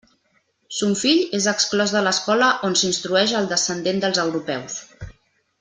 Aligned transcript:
Son 0.77 0.95
fill 1.01 1.19
és 1.39 1.45
exclòs 1.51 1.93
de 1.97 2.01
l'escola 2.07 2.49
on 2.71 2.79
s'instrueix 2.81 3.37
el 3.41 3.53
descendent 3.55 4.05
dels 4.07 4.23
europeus. 4.29 4.83